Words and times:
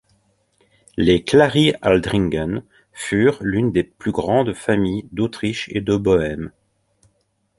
Les 0.97 1.23
Clary-Aldringen 1.23 2.63
furent 2.91 3.37
l'une 3.41 3.71
des 3.71 3.83
plus 3.83 4.11
grandes 4.11 4.55
familles 4.55 5.07
d'Autriche 5.11 5.69
et 5.73 5.79
de 5.81 5.95
Bohême. 5.95 6.51